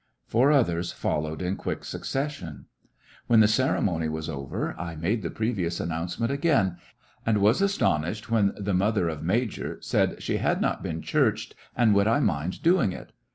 [0.25, 2.65] Four others followed in quick succession.
[3.27, 5.01] When the ceremony was over, I made the "Churched ^..
[5.03, 6.77] in the wood previous announcement again,
[7.23, 11.53] and was aston ished when the mother of "Major" said she had not been "Churched,"
[11.75, 13.11] and would I mind doing it?